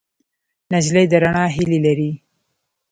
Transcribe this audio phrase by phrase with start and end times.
[0.71, 2.11] نجلۍ د رڼا هیلې لري.